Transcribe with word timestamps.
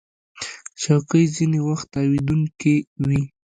چوکۍ 0.81 1.23
ځینې 1.35 1.59
وخت 1.67 1.87
تاوېدونکې 1.93 2.73
وي. 3.07 3.21